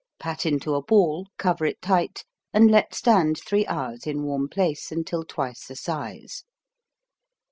[0.17, 4.91] Pat into a ball, cover it tight and let stand 3 hours in warm place
[4.91, 6.43] until twice the size.